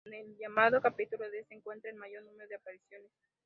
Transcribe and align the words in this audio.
En 0.03 0.15
el 0.15 0.35
llamado 0.35 0.81
"Capítulo 0.81 1.29
"De" 1.29 1.43
se 1.43 1.53
encuentra 1.53 1.91
el 1.91 1.95
mayor 1.95 2.23
número 2.23 2.47
de 2.49 2.55
apariciones. 2.55 3.11